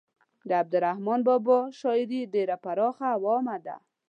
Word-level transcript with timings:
د 0.47 0.49
عبدالرحمان 0.61 1.19
بابا 1.27 1.59
شاعري 1.79 2.21
ډیره 2.33 2.55
پراخه 2.63 3.07
او 3.15 3.21
عامه 3.31 3.57
ده. 3.65 3.75